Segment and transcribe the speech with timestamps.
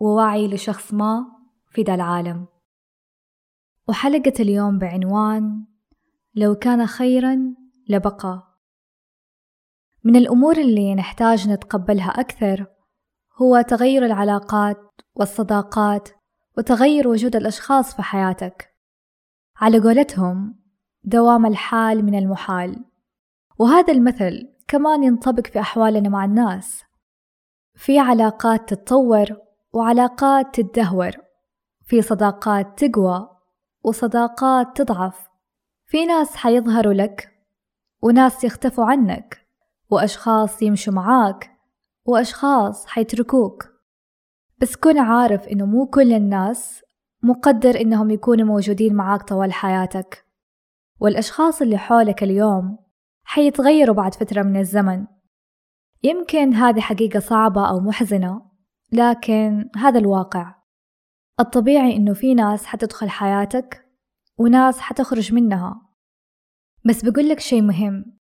[0.00, 1.26] ووعي لشخص ما
[1.70, 2.46] في ذا العالم.
[3.88, 5.64] وحلقة اليوم بعنوان
[6.34, 7.54] لو كان خيرا
[7.88, 8.58] لبقى.
[10.04, 12.66] من الأمور اللي نحتاج نتقبلها أكثر
[13.36, 14.76] هو تغير العلاقات
[15.14, 16.08] والصداقات
[16.58, 18.76] وتغير وجود الأشخاص في حياتك.
[19.56, 20.60] على قولتهم
[21.04, 22.84] دوام الحال من المحال.
[23.58, 26.82] وهذا المثل كمان ينطبق في أحوالنا مع الناس.
[27.74, 31.10] في علاقات تتطور وعلاقات تتدهور
[31.86, 33.28] في صداقات تقوى
[33.82, 35.28] وصداقات تضعف.
[35.86, 37.28] في ناس حيظهروا لك
[38.02, 39.46] وناس يختفوا عنك
[39.90, 41.50] وأشخاص يمشوا معاك
[42.04, 43.68] وأشخاص حيتركوك.
[44.58, 46.82] بس كن عارف إنه مو كل الناس
[47.22, 50.24] مقدر إنهم يكونوا موجودين معاك طوال حياتك.
[51.00, 52.78] والأشخاص اللي حولك اليوم
[53.24, 55.06] حيتغيروا بعد فترة من الزمن.
[56.02, 58.49] يمكن هذه حقيقة صعبة أو محزنة
[58.92, 60.54] لكن هذا الواقع.
[61.40, 63.86] الطبيعي إنه في ناس حتدخل حياتك
[64.38, 65.90] وناس حتخرج منها.
[66.84, 68.18] بس بقولك شي مهم.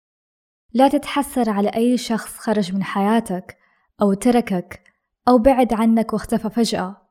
[0.73, 3.57] لا تتحسر على أي شخص خرج من حياتك
[4.01, 4.83] أو تركك
[5.27, 7.09] أو بعد عنك واختفى فجأة.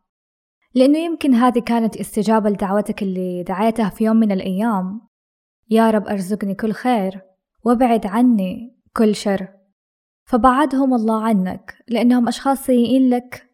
[0.75, 5.00] لأنه يمكن هذه كانت استجابة لدعوتك اللي دعيتها في يوم من الأيام.
[5.70, 7.22] يا رب أرزقني كل خير
[7.65, 9.48] وابعد عني كل شر.
[10.25, 13.47] فبعدهم الله عنك لأنهم أشخاص سيئين لك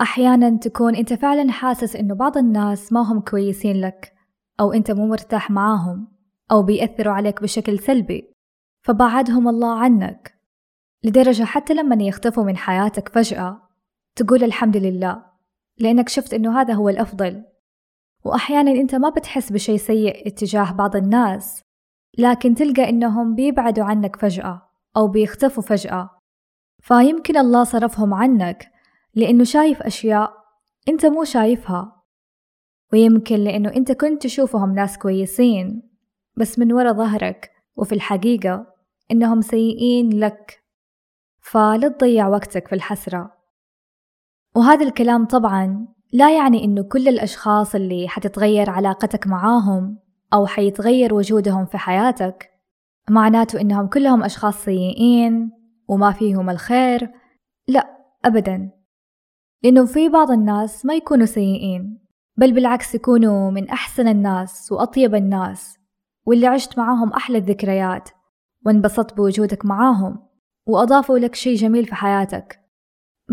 [0.00, 4.12] أحيانا تكون أنت فعلا حاسس إنه بعض الناس ما هم كويسين لك
[4.60, 6.08] أو أنت مو مرتاح معاهم
[6.50, 8.32] أو بيأثروا عليك بشكل سلبي
[8.82, 10.34] فبعدهم الله عنك.
[11.04, 13.68] لدرجة حتى لما يختفوا من حياتك فجأة
[14.16, 15.24] تقول الحمد لله
[15.78, 17.44] لأنك شفت إنه هذا هو الأفضل.
[18.24, 21.62] وأحيانا أنت ما بتحس بشي سيء اتجاه بعض الناس
[22.18, 24.62] لكن تلقى إنهم بيبعدوا عنك فجأة
[24.96, 26.10] أو بيختفوا فجأة.
[26.82, 28.77] فيمكن الله صرفهم عنك
[29.18, 30.32] لأنه شايف أشياء
[30.88, 32.02] أنت مو شايفها
[32.92, 35.82] ويمكن لأنه أنت كنت تشوفهم ناس كويسين
[36.36, 38.66] بس من ورا ظهرك وفي الحقيقة
[39.10, 40.62] إنهم سيئين لك
[41.40, 43.32] فلا تضيع وقتك في الحسرة.
[44.56, 49.98] وهذا الكلام طبعا لا يعني إنه كل الأشخاص اللي حتتغير علاقتك معاهم
[50.32, 52.50] أو حيتغير وجودهم في حياتك
[53.10, 55.50] معناته إنهم كلهم أشخاص سيئين
[55.88, 57.10] وما فيهم الخير
[57.68, 58.77] لا أبدا.
[59.62, 61.98] لأنه في بعض الناس ما يكونوا سيئين
[62.36, 65.78] بل بالعكس يكونوا من أحسن الناس وأطيب الناس
[66.26, 68.08] واللي عشت معاهم أحلى الذكريات
[68.66, 70.28] وانبسطت بوجودك معاهم
[70.66, 72.60] وأضافوا لك شي جميل في حياتك.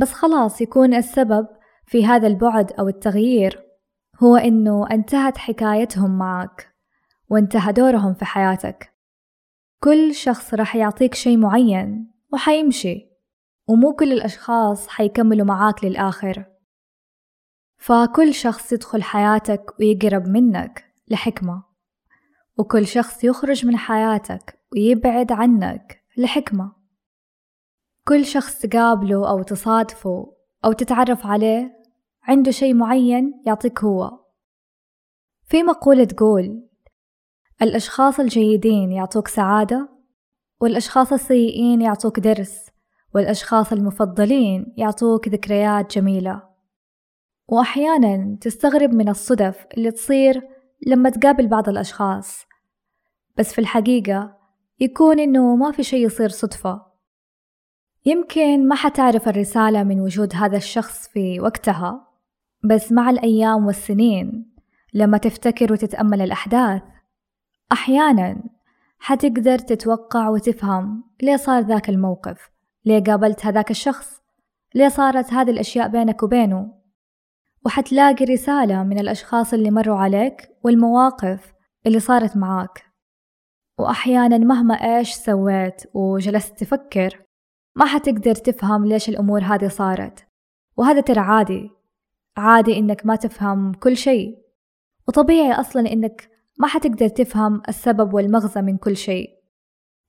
[0.01, 1.47] بس خلاص يكون السبب
[1.85, 3.63] في هذا البعد أو التغيير
[4.23, 6.75] هو إنه انتهت حكايتهم معك
[7.29, 8.93] وانتهى دورهم في حياتك.
[9.83, 13.04] كل شخص راح يعطيك شي معين وحيمشي.
[13.67, 16.45] ومو كل الأشخاص حيكملوا معاك للآخر.
[17.77, 21.63] فكل شخص يدخل حياتك ويقرب منك لحكمة
[22.57, 26.75] وكل شخص يخرج من حياتك ويبعد عنك لحكمة.
[28.07, 31.83] كل شخص تقابله أو تصادفه أو تتعرف عليه
[32.23, 34.25] عنده شي معين يعطيك هو.
[35.43, 36.69] في مقولة تقول
[37.61, 39.89] الأشخاص الجيدين يعطوك سعادة
[40.61, 42.74] والأشخاص السيئين يعطوك درس.
[43.15, 46.43] والأشخاص المفضلين يعطوك ذكريات جميلة.
[47.47, 50.41] وأحيانا تستغرب من الصدف اللي تصير
[50.87, 52.45] لما تقابل بعض الأشخاص.
[53.37, 54.37] بس في الحقيقة
[54.79, 56.85] يكون إنه ما في شي يصير صدفة.
[58.05, 62.07] يمكن ما حتعرف الرسالة من وجود هذا الشخص في وقتها
[62.63, 64.55] بس مع الأيام والسنين
[64.93, 66.81] لما تفتكر وتتأمل الأحداث
[67.71, 68.43] أحيانا
[68.99, 72.54] حتقدر تتوقع وتفهم ليه صار ذاك الموقف.
[72.85, 74.21] ليه قابلت هذاك الشخص؟
[74.75, 76.73] ليه صارت هذه الأشياء بينك وبينه؟
[77.65, 81.53] وحتلاقي رسالة من الأشخاص اللي مروا عليك والمواقف
[81.85, 82.83] اللي صارت معاك.
[83.79, 87.21] وأحيانا مهما إيش سويت وجلست تفكر
[87.75, 90.27] ما حتقدر تفهم ليش الأمور هذه صارت.
[90.77, 91.71] وهذا ترى عادي.
[92.37, 94.37] عادي إنك ما تفهم كل شيء.
[95.07, 96.29] وطبيعي أصلا إنك
[96.59, 99.29] ما حتقدر تفهم السبب والمغزى من كل شيء.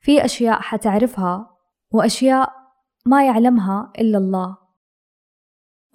[0.00, 1.56] في أشياء حتعرفها
[1.90, 2.65] وأشياء
[3.06, 4.56] ما يعلمها إلا الله.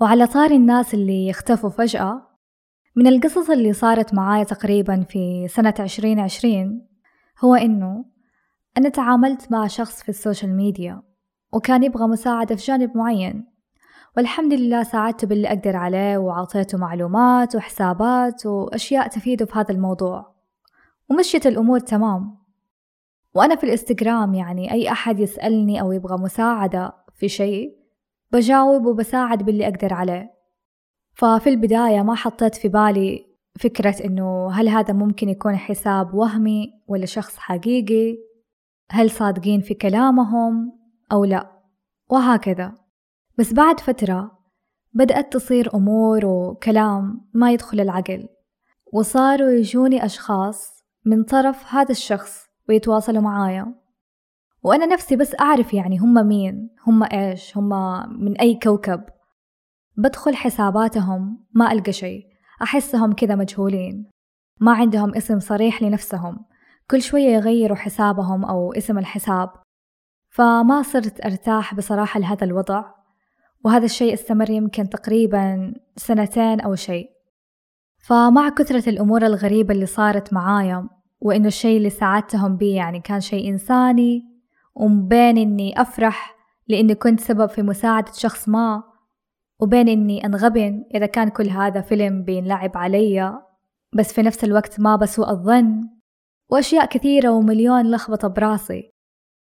[0.01, 2.27] وعلى طار الناس اللي يختفوا فجأة
[2.95, 6.87] من القصص اللي صارت معايا تقريبا في سنة عشرين عشرين
[7.43, 8.05] هو إنه
[8.77, 11.01] أنا تعاملت مع شخص في السوشيال ميديا
[11.53, 13.51] وكان يبغى مساعدة في جانب معين.
[14.17, 20.35] والحمد لله ساعدته باللي أقدر عليه وعطيته معلومات وحسابات وأشياء تفيده في هذا الموضوع.
[21.09, 22.37] ومشيت الأمور تمام.
[23.33, 27.77] وأنا في الإنستغرام يعني أي أحد يسألني أو يبغى مساعدة في شيء؟
[28.31, 30.31] بجاوب وبساعد باللي أقدر عليه.
[31.13, 33.25] ففي البداية ما حطيت في بالي
[33.59, 38.17] فكرة إنه هل هذا ممكن يكون حساب وهمي ولا شخص حقيقي؟
[38.91, 40.79] هل صادقين في كلامهم
[41.11, 41.51] أو لا؟
[42.09, 42.73] وهكذا.
[43.37, 44.39] بس بعد فترة
[44.93, 48.27] بدأت تصير أمور وكلام ما يدخل العقل
[48.93, 53.80] وصاروا يجوني أشخاص من طرف هذا الشخص ويتواصلوا معايا.
[54.63, 57.69] وأنا نفسي بس أعرف يعني هم مين هم إيش هم
[58.23, 59.03] من أي كوكب.
[59.97, 62.25] بدخل حساباتهم ما ألقى شيء.
[62.61, 64.11] أحسهم كذا مجهولين.
[64.59, 66.45] ما عندهم اسم صريح لنفسهم.
[66.91, 69.49] كل شوية يغيروا حسابهم أو اسم الحساب.
[70.29, 72.83] فما صرت أرتاح بصراحة لهذا الوضع.
[73.65, 77.09] وهذا الشيء استمر يمكن تقريبا سنتين أو شيء.
[78.03, 80.89] فمع كثرة الأمور الغريبة اللي صارت معايا
[81.21, 84.30] وإنه الشيء اللي ساعدتهم بيه يعني كان شيء إنساني
[84.75, 86.35] وبين إني أفرح
[86.67, 88.83] لإني كنت سبب في مساعدة شخص ما
[89.59, 93.41] وبين إني أنغبن إذا كان كل هذا فيلم بينلعب علي
[93.93, 95.89] بس في نفس الوقت ما بسوء الظن
[96.49, 98.91] وأشياء كثيرة ومليون لخبطة براسي.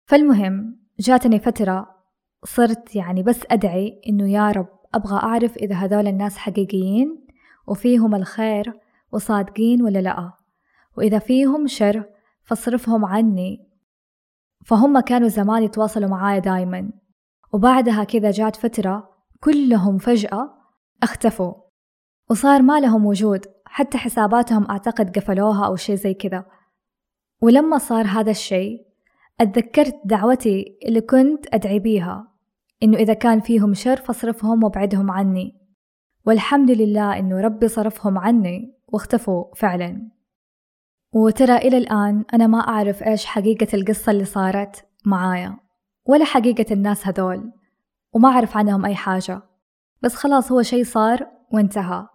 [0.06, 1.96] فالمهم جاتني فترة
[2.44, 7.26] صرت يعني بس أدعي إنه يا رب أبغى أعرف إذا هذول الناس حقيقيين
[7.67, 8.73] وفيهم الخير
[9.12, 10.32] وصادقين ولا لأ.
[10.96, 12.05] وإذا فيهم شر
[12.44, 13.65] فاصرفهم عني.
[14.66, 16.90] فهم كانوا زمان يتواصلوا معايا دايما.
[17.52, 19.08] وبعدها كذا جات فترة
[19.40, 20.50] كلهم فجأة
[21.02, 21.54] اختفوا.
[22.30, 26.44] وصار ما لهم وجود حتى حساباتهم أعتقد قفلوها أو شي زي كذا.
[27.42, 28.86] ولما صار هذا الشيء
[29.40, 32.32] أتذكرت دعوتي اللي كنت أدعي بيها
[32.82, 35.60] إنه إذا كان فيهم شر فاصرفهم وابعدهم عني.
[36.26, 40.15] والحمد لله إنه ربي صرفهم عني واختفوا فعلا.
[41.16, 45.56] وترى إلى الآن أنا ما أعرف إيش حقيقة القصة اللي صارت معايا
[46.06, 47.52] ولا حقيقة الناس هذول
[48.12, 49.42] وما أعرف عنهم أي حاجة.
[50.02, 52.06] بس خلاص هو شي صار وانتهى.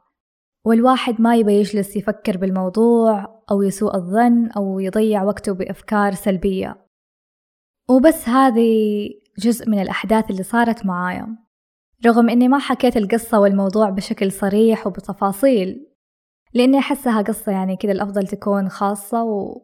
[0.66, 6.86] والواحد ما يبي يجلس يفكر بالموضوع أو يسوء الظن أو يضيع وقته بأفكار سلبية.
[7.90, 9.10] وبس هذه
[9.40, 11.28] جزء من الأحداث اللي صارت معايا.
[12.06, 15.91] رغم إني ما حكيت القصة والموضوع بشكل صريح وبتفاصيل
[16.54, 19.24] لأني أحسها قصة يعني كذا الأفضل تكون خاصة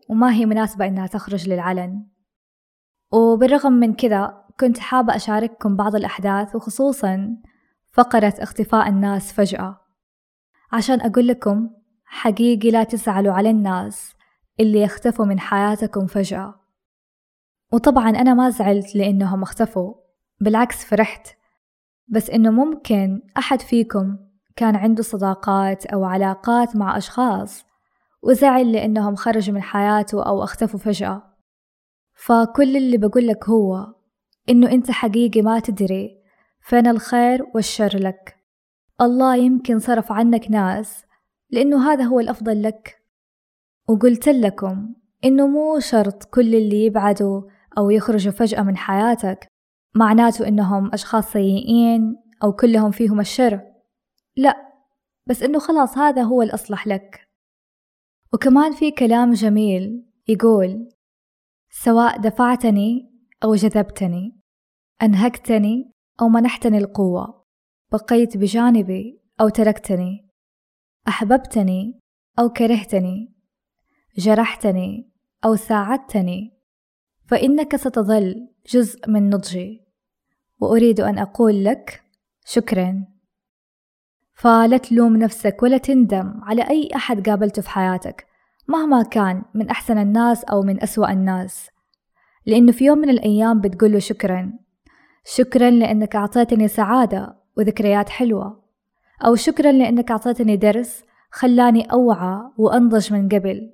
[0.09, 2.05] وما هي مناسبة إنها تخرج للعلن.
[3.11, 7.37] وبالرغم من كذا كنت حابة أشارككم بعض الأحداث وخصوصا
[7.93, 9.81] فقرة اختفاء الناس فجأة.
[10.71, 11.69] عشان أقول لكم
[12.05, 14.15] حقيقي لا تزعلوا على الناس
[14.59, 16.55] اللي يختفوا من حياتكم فجأة.
[17.71, 19.93] وطبعا أنا ما زعلت لأنهم اختفوا
[20.41, 21.27] بالعكس فرحت.
[22.07, 24.17] بس إنه ممكن أحد فيكم
[24.57, 27.65] كان عنده صداقات أو علاقات مع أشخاص
[28.24, 31.24] وزعل لأنهم خرجوا من حياته أو اختفوا فجأة.
[32.13, 33.94] فكل اللي بقولك هو
[34.50, 36.21] إنه أنت حقيقي ما تدري
[36.62, 38.36] فين الخير والشر لك.
[39.01, 41.06] الله يمكن صرف عنك ناس
[41.49, 43.02] لأنه هذا هو الأفضل لك.
[43.90, 44.95] وقلت لكم
[45.26, 47.42] إنه مو شرط كل اللي يبعدوا
[47.78, 49.47] أو يخرجوا فجأة من حياتك
[49.95, 53.76] معناته إنهم أشخاص سيئين أو كلهم فيهم الشر.
[54.37, 54.73] لا
[55.25, 57.27] بس إنه خلاص هذا هو الأصلح لك.
[58.33, 60.89] وكمان في كلام جميل يقول
[61.69, 63.11] سواء دفعتني
[63.44, 64.39] أو جذبتني
[65.01, 65.91] أنهكتني
[66.21, 67.45] أو منحتني القوة
[67.91, 70.29] بقيت بجانبي أو تركتني
[71.07, 71.99] أحببتني
[72.39, 73.33] أو كرهتني
[74.17, 75.11] جرحتني
[75.45, 76.57] أو ساعدتني
[77.27, 79.87] فإنك ستظل جزء من نضجي.
[80.59, 82.03] وأريد أن أقول لك
[82.45, 83.17] شكرا.
[84.37, 88.27] فلا تلوم نفسك ولا تندم على أي أحد قابلته في حياتك
[88.67, 91.69] مهما كان من أحسن الناس أو من أسوأ الناس.
[92.45, 94.53] لأنه في يوم من الأيام بتقوله شكرا
[95.25, 98.63] شكرا لأنك أعطيتني سعادة وذكريات حلوة
[99.25, 103.73] أو شكرا لأنك أعطيتني درس خلاني أوعى وأنضج من قبل.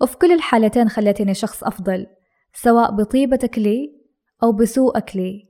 [0.00, 2.06] وفي كل الحالتين خلتني شخص أفضل
[2.52, 4.00] سواء بطيبتك لي
[4.42, 5.48] أو بسوءك لي.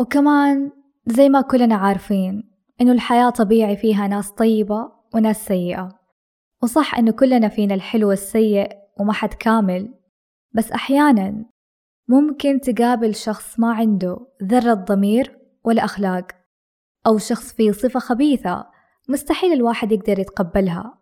[0.00, 0.70] وكمان
[1.06, 5.88] زي ما كلنا عارفين إنه الحياة طبيعي فيها ناس طيبة وناس سيئة.
[6.62, 8.68] وصح إنه كلنا فينا الحلو والسيء
[9.00, 9.94] وما حد كامل
[10.52, 11.44] بس أحيانا
[12.08, 16.26] ممكن تقابل شخص ما عنده ذرة ضمير ولا أخلاق
[17.06, 18.66] أو شخص فيه صفة خبيثة
[19.08, 20.98] مستحيل الواحد يقدر يتقبلها.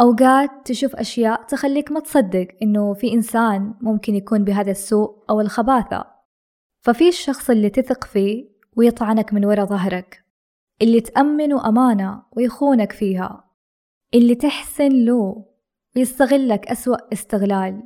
[0.00, 6.04] أوقات تشوف أشياء تخليك ما تصدق إنه في إنسان ممكن يكون بهذا السوء أو الخباثة.
[6.80, 10.23] ففي الشخص اللي تثق فيه ويطعنك من وراء ظهرك.
[10.82, 13.44] اللي تأمنه أمانة ويخونك فيها.
[14.14, 15.44] اللي تحسن له
[15.96, 17.82] ويستغلك أسوأ استغلال.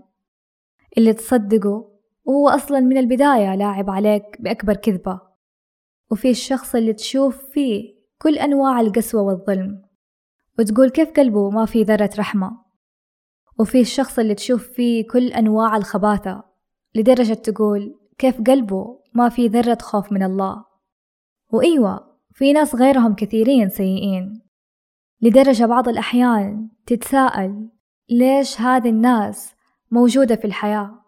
[0.99, 1.91] اللي تصدقه
[2.25, 5.21] وهو أصلا من البداية لاعب عليك بأكبر كذبة.
[6.11, 9.83] وفي الشخص اللي تشوف فيه كل أنواع القسوة والظلم.
[10.59, 12.59] وتقول كيف قلبه ما في ذرة رحمة.
[13.59, 16.45] وفي الشخص اللي تشوف فيه كل أنواع الخباثة
[16.95, 20.65] لدرجة تقول كيف قلبه ما في ذرة خوف من الله.
[21.51, 22.08] وإيوة
[22.39, 24.43] في ناس غيرهم كثيرين سيئين.
[25.21, 27.69] لدرجة بعض الأحيان تتساءل
[28.11, 29.55] ليش هذه الناس
[29.91, 31.05] موجودة في الحياة؟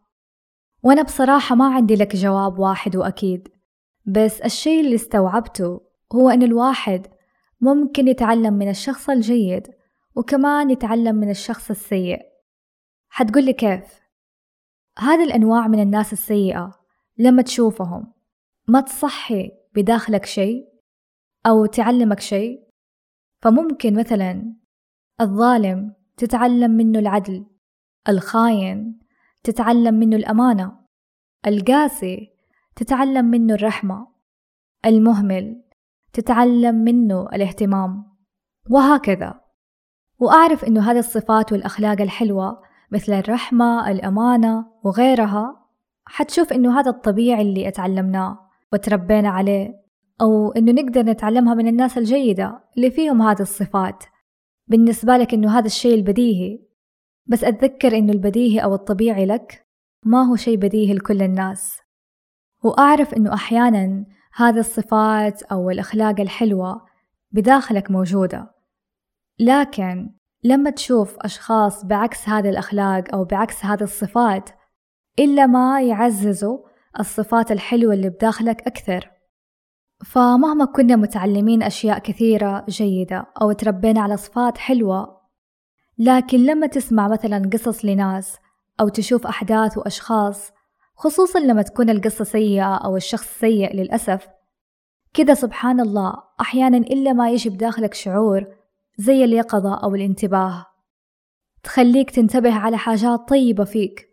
[0.82, 3.48] وأنا بصراحة ما عندي لك جواب واحد وأكيد
[4.06, 5.80] بس الشيء اللي استوعبته
[6.14, 7.06] هو أن الواحد
[7.60, 9.66] ممكن يتعلم من الشخص الجيد
[10.16, 12.18] وكمان يتعلم من الشخص السيء.
[13.08, 14.00] حتقولي كيف؟
[14.98, 16.70] هذه الأنواع من الناس السيئة
[17.18, 18.12] لما تشوفهم
[18.68, 20.69] ما تصحي بداخلك شيء؟
[21.46, 22.62] أو تعلمك شيء
[23.42, 24.54] فممكن مثلا
[25.20, 27.46] الظالم تتعلم منه العدل
[28.08, 29.00] الخاين
[29.44, 30.80] تتعلم منه الأمانة
[31.46, 32.30] القاسي
[32.76, 34.06] تتعلم منه الرحمة
[34.86, 35.62] المهمل
[36.12, 38.10] تتعلم منه الاهتمام
[38.70, 39.40] وهكذا.
[40.18, 45.66] وأعرف إنه هذه الصفات والأخلاق الحلوة مثل الرحمة الأمانة وغيرها
[46.06, 49.80] حتشوف إنه هذا الطبيعي اللي أتعلمناه وتربينا عليه.
[50.20, 54.04] أو إنه نقدر نتعلمها من الناس الجيدة اللي فيهم هذه الصفات.
[54.66, 56.58] بالنسبة لك إنه هذا الشيء البديهي.
[57.26, 59.66] بس أتذكر إنه البديهي أو الطبيعي لك
[60.04, 61.80] ما هو شيء بديهي لكل الناس.
[62.64, 66.86] وأعرف إنه أحيانا هذه الصفات أو الأخلاق الحلوة
[67.32, 68.54] بداخلك موجودة.
[69.38, 70.10] لكن
[70.44, 74.50] لما تشوف أشخاص بعكس هذه الأخلاق أو بعكس هذه الصفات
[75.18, 76.58] إلا ما يعززوا
[77.00, 79.19] الصفات الحلوة اللي بداخلك أكثر.
[80.04, 85.20] فمهما كنا متعلمين أشياء كثيرة جيدة أو تربينا على صفات حلوة
[85.98, 88.36] لكن لما تسمع مثلا قصص لناس
[88.80, 90.52] أو تشوف أحداث وأشخاص
[90.94, 94.28] خصوصا لما تكون القصة سيئة أو الشخص سيء للأسف
[95.14, 98.46] كذا سبحان الله أحيانا إلا ما يجي بداخلك شعور
[98.98, 100.66] زي اليقظة أو الانتباه.
[101.62, 104.08] تخليك تنتبه على حاجات طيبة فيك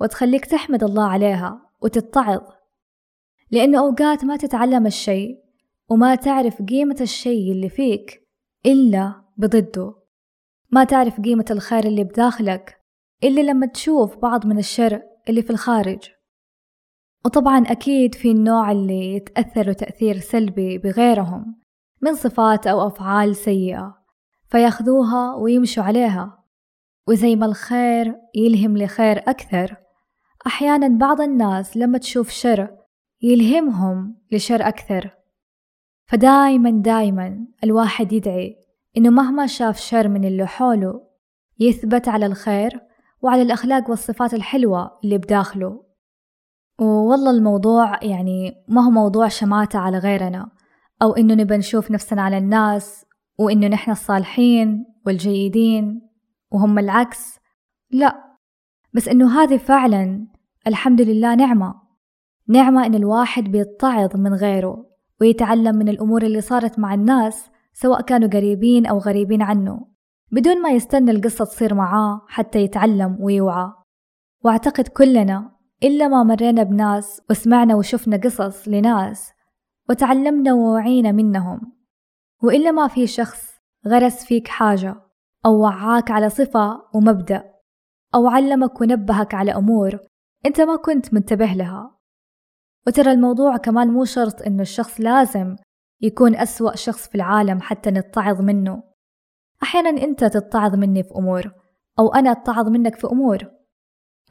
[0.00, 2.40] وتخليك تحمد الله عليها وتتعظ.
[3.50, 5.38] لأنه أوقات ما تتعلم الشيء
[5.90, 8.28] وما تعرف قيمة الشيء اللي فيك
[8.66, 9.94] إلا بضده.
[10.72, 12.76] ما تعرف قيمة الخير اللي بداخلك
[13.24, 15.98] إلا لما تشوف بعض من الشر اللي في الخارج.
[17.24, 21.60] وطبعا أكيد في النوع اللي يتأثروا تأثير سلبي بغيرهم
[22.02, 23.94] من صفات أو أفعال سيئة
[24.48, 26.44] فياخذوها ويمشوا عليها.
[27.08, 29.76] وزي ما الخير يلهم لخير أكثر
[30.46, 32.79] أحيانا بعض الناس لما تشوف شر
[33.22, 35.10] يلهمهم لشر أكثر.
[36.06, 38.56] فدايما دايما الواحد يدعي
[38.96, 41.00] إنه مهما شاف شر من اللي حوله
[41.58, 42.80] يثبت على الخير
[43.22, 45.84] وعلى الأخلاق والصفات الحلوة اللي بداخله.
[46.78, 50.50] والله الموضوع يعني ما هو موضوع شماتة على غيرنا
[51.02, 53.06] أو إنه نبى نشوف نفسنا على الناس
[53.38, 56.10] وإنه نحن الصالحين والجيدين
[56.50, 57.38] وهم العكس.
[57.90, 58.36] لا
[58.94, 60.26] بس إنه هذه فعلا
[60.66, 61.89] الحمد لله نعمة.
[62.48, 64.86] نعمة إن الواحد بيتعظ من غيره
[65.20, 69.86] ويتعلم من الأمور اللي صارت مع الناس سواء كانوا قريبين أو غريبين عنه
[70.32, 73.72] بدون ما يستنى القصة تصير معاه حتى يتعلم ويوعى.
[74.44, 79.32] وأعتقد كلنا إلا ما مرينا بناس وسمعنا وشفنا قصص لناس
[79.88, 81.60] وتعلمنا ووعينا منهم.
[82.42, 83.50] وإلا ما في شخص
[83.86, 84.96] غرس فيك حاجة
[85.46, 87.44] أو وعاك على صفة ومبدأ
[88.14, 89.98] أو علمك ونبهك على أمور
[90.46, 91.99] أنت ما كنت منتبه لها.
[92.86, 95.56] وترى الموضوع كمان مو شرط إنه الشخص لازم
[96.00, 98.82] يكون أسوأ شخص في العالم حتى نتعظ منه.
[99.62, 101.52] أحيانا أنت تتعظ مني في أمور
[101.98, 103.38] أو أنا أتعظ منك في أمور.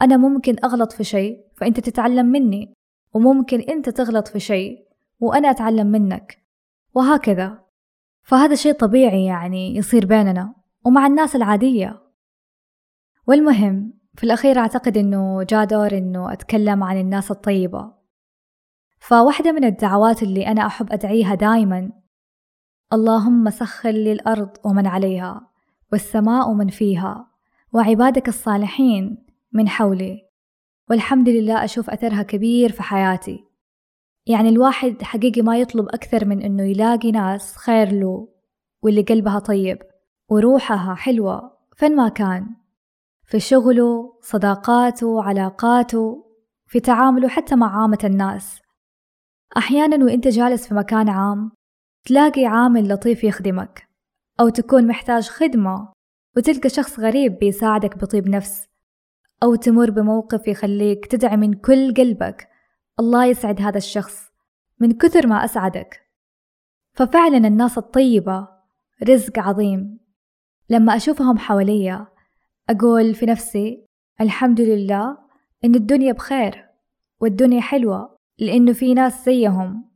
[0.02, 2.74] أنا ممكن أغلط في شيء فأنت تتعلم مني.
[3.14, 4.86] وممكن أنت تغلط في شيء
[5.20, 6.38] وأنا أتعلم منك.
[6.94, 7.64] وهكذا.
[8.22, 10.54] فهذا شيء طبيعي يعني يصير بيننا
[10.84, 12.02] ومع الناس العادية.
[13.26, 17.99] والمهم في الأخير أعتقد أنه جاء دور أنه أتكلم عن الناس الطيبة.
[19.00, 21.92] فواحدة من الدعوات اللي أنا أحب أدعيها دايما
[22.92, 25.50] اللهم سخر لي الأرض ومن عليها
[25.92, 27.30] والسماء ومن فيها
[27.72, 30.30] وعبادك الصالحين من حولي.
[30.90, 33.44] والحمد لله أشوف أثرها كبير في حياتي.
[34.26, 38.28] يعني الواحد حقيقي ما يطلب أكثر من إنه يلاقي ناس خير له
[38.82, 39.78] واللي قلبها طيب
[40.28, 42.46] وروحها حلوة فين ما كان.
[43.24, 46.24] في شغله صداقاته علاقاته
[46.66, 48.60] في تعامله حتى مع عامة الناس.
[49.56, 51.52] أحيانا وإنت جالس في مكان عام
[52.04, 53.88] تلاقي عامل لطيف يخدمك
[54.40, 55.92] أو تكون محتاج خدمة
[56.36, 58.66] وتلقى شخص غريب بيساعدك بطيب نفس
[59.42, 62.48] أو تمر بموقف يخليك تدعي من كل قلبك
[63.00, 64.30] الله يسعد هذا الشخص
[64.80, 66.00] من كثر ما أسعدك.
[66.92, 68.48] ففعلا الناس الطيبة
[69.08, 69.98] رزق عظيم.
[70.68, 72.06] لما أشوفهم حواليا
[72.70, 73.86] أقول في نفسي
[74.20, 75.18] الحمد لله
[75.64, 76.68] إن الدنيا بخير
[77.20, 78.19] والدنيا حلوة.
[78.40, 79.90] لأنه في ناس زيهم.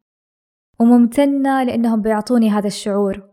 [0.81, 3.31] وممتنة لأنهم بيعطوني هذا الشعور.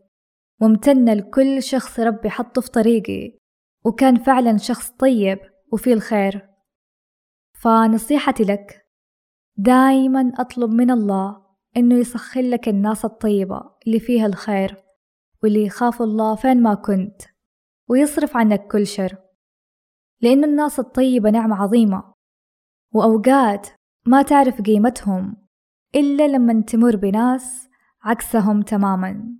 [0.61, 3.37] ممتنة لكل شخص ربي حطه في طريقي.
[3.85, 5.39] وكان فعلا شخص طيب
[5.73, 6.49] وفيه الخير.
[7.53, 8.85] فنصيحتي لك
[9.57, 11.45] دايما أطلب من الله
[11.77, 14.83] إنه يسخر لك الناس الطيبة اللي فيها الخير
[15.43, 17.21] واللي يخافوا الله فين ما كنت.
[17.89, 19.17] ويصرف عنك كل شر.
[20.21, 22.13] لأن الناس الطيبة نعمة عظيمة.
[22.93, 23.67] وأوقات
[24.05, 25.37] ما تعرف قيمتهم
[25.95, 27.69] إلا لما تمر بناس
[28.03, 29.37] عكسهم تماما.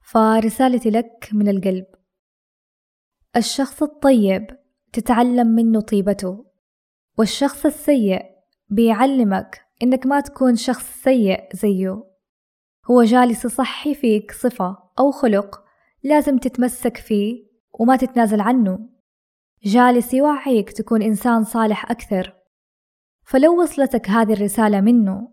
[0.00, 1.86] فرسالتي لك من القلب.
[3.36, 4.46] الشخص الطيب
[4.92, 6.46] تتعلم منه طيبته
[7.18, 8.22] والشخص السيء
[8.68, 12.04] بيعلمك إنك ما تكون شخص سيء زيه.
[12.90, 15.64] هو جالس يصحي فيك صفة أو خلق
[16.02, 18.88] لازم تتمسك فيه وما تتنازل عنه.
[19.64, 22.43] جالس يوعيك تكون إنسان صالح أكثر.
[23.26, 25.28] فلو وصلتك هذه الرسالة منه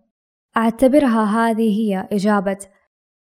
[0.57, 2.57] أعتبرها هذه هي إجابة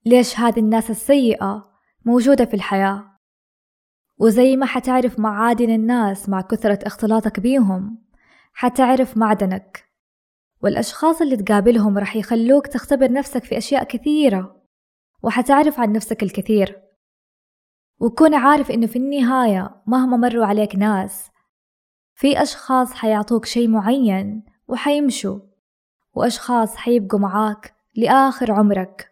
[0.06, 1.70] ليش هذه الناس السيئة
[2.06, 3.20] موجودة في الحياة.
[4.18, 8.04] وزي ما حتعرف معادن الناس مع كثرة اختلاطك بيهم
[8.54, 9.86] حتعرف معدنك.
[10.64, 14.62] والأشخاص اللي تقابلهم رح يخلوك تختبر نفسك في أشياء كثيرة
[15.24, 16.82] وحتعرف عن نفسك الكثير.
[18.00, 21.30] وكون عارف إنه في النهاية مهما مروا عليك ناس
[22.20, 25.40] في أشخاص حيعطوك شي معين وحيمشوا
[26.14, 29.12] وأشخاص حيبقوا معاك لآخر عمرك.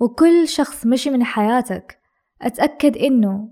[0.00, 1.98] وكل شخص مشي من حياتك
[2.42, 3.48] أتأكد إنه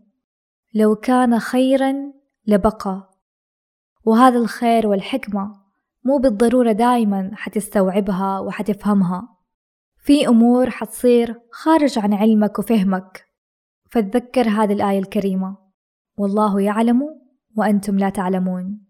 [0.75, 2.13] لو كان خيرا
[2.47, 3.11] لبقى.
[4.05, 5.53] وهذا الخير والحكمة
[6.05, 9.37] مو بالضرورة دايما حتستوعبها وحتفهمها.
[9.99, 13.27] في أمور حتصير خارج عن علمك وفهمك.
[13.91, 15.57] فتذكر هذه الآية الكريمة.
[16.19, 17.26] والله يعلم
[17.57, 18.86] وأنتم لا تعلمون.